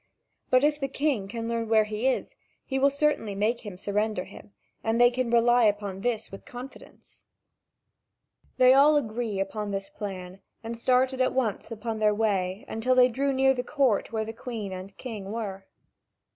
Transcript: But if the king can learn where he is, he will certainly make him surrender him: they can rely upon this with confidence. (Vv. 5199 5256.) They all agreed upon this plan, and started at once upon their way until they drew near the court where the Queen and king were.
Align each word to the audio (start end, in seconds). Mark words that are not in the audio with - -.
But 0.49 0.63
if 0.63 0.79
the 0.79 0.87
king 0.87 1.27
can 1.27 1.47
learn 1.47 1.69
where 1.69 1.83
he 1.83 2.07
is, 2.07 2.35
he 2.65 2.79
will 2.79 2.89
certainly 2.89 3.35
make 3.35 3.59
him 3.63 3.77
surrender 3.77 4.23
him: 4.23 4.51
they 4.83 5.11
can 5.11 5.29
rely 5.29 5.65
upon 5.65 6.01
this 6.01 6.31
with 6.31 6.43
confidence. 6.43 7.25
(Vv. 8.57 8.73
5199 8.73 8.73
5256.) 8.73 8.73
They 8.73 8.73
all 8.73 8.95
agreed 8.97 9.39
upon 9.41 9.69
this 9.69 9.89
plan, 9.91 10.39
and 10.63 10.75
started 10.75 11.21
at 11.21 11.33
once 11.35 11.69
upon 11.69 11.99
their 11.99 12.15
way 12.15 12.65
until 12.67 12.95
they 12.95 13.09
drew 13.09 13.31
near 13.31 13.53
the 13.53 13.63
court 13.63 14.11
where 14.11 14.25
the 14.25 14.33
Queen 14.33 14.71
and 14.71 14.97
king 14.97 15.31
were. 15.31 15.67